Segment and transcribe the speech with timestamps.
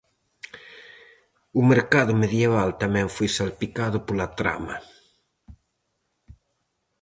[1.59, 4.75] O mercado medieval tamén foi salpicado pola trama.